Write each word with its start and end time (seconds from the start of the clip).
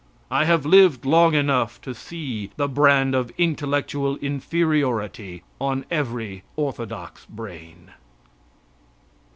I 0.31 0.45
have 0.45 0.65
lived 0.65 1.05
long 1.05 1.35
enough 1.35 1.79
to 1.81 1.93
see 1.93 2.49
the 2.55 2.67
brand 2.67 3.13
of 3.13 3.31
intellectual 3.37 4.17
inferiority 4.17 5.43
on 5.59 5.85
every 5.91 6.41
orthodox 6.55 7.27
brain. 7.27 7.91